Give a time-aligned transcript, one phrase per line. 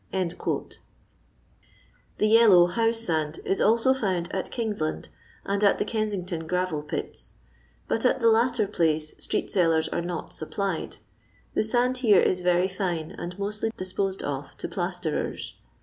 [0.11, 0.67] The
[2.21, 5.09] yellow houite gand is also found at Kings land,
[5.45, 7.33] and at the Kensington Gravel pits;
[7.87, 10.97] but at the latter pkice street sellers are not supplied.
[11.53, 15.53] The sand here is very fine, and mostly disposed of to plasterers.